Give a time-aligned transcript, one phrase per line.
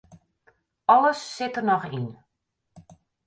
[0.93, 2.07] Alles sit der noch yn.